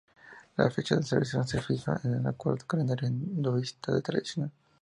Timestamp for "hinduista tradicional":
3.07-4.51